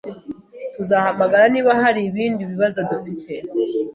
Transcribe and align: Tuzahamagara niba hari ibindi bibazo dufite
Tuzahamagara 0.73 1.45
niba 1.53 1.71
hari 1.81 1.99
ibindi 2.09 2.41
bibazo 2.51 2.79
dufite 2.89 3.33